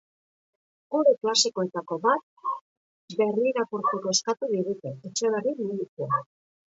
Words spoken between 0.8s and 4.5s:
Gure klasikoetako bat berrirakurtzeko eskatu